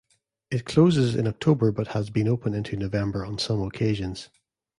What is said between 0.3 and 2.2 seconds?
It closes in October but has